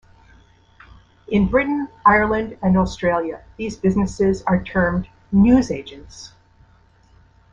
[1.27, 6.33] In Britain, Ireland and Australia, these businesses are termed "newsagents".